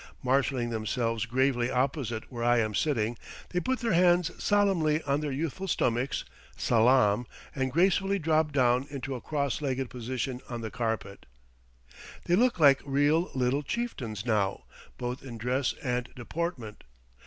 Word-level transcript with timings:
Marshalling 0.23 0.71
themselves 0.71 1.27
gravely 1.27 1.69
opposite 1.69 2.31
where 2.31 2.43
I 2.43 2.57
am 2.57 2.73
sitting, 2.73 3.19
they 3.49 3.59
put 3.59 3.81
their 3.81 3.93
hands 3.93 4.31
solemnly 4.43 5.03
on 5.03 5.21
their 5.21 5.31
youthful 5.31 5.67
stomachs, 5.67 6.25
salaam, 6.57 7.27
and 7.53 7.71
gracefully 7.71 8.17
drop 8.17 8.51
down 8.51 8.87
into 8.89 9.13
a 9.13 9.21
cross 9.21 9.61
legged 9.61 9.91
position 9.91 10.41
on 10.49 10.61
the 10.61 10.71
carpet. 10.71 11.27
They 12.25 12.35
look 12.35 12.59
like 12.59 12.81
real 12.83 13.29
little 13.35 13.61
chieftains 13.61 14.25
now, 14.25 14.63
both 14.97 15.21
in 15.21 15.37
dress 15.37 15.75
and 15.83 16.09
deportment. 16.15 16.83